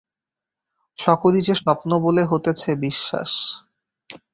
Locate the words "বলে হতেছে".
2.05-2.69